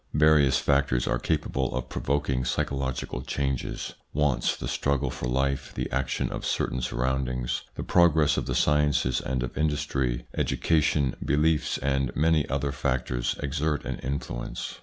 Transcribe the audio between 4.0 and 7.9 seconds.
Wants, the struggle for life, the action of certain surroundings, the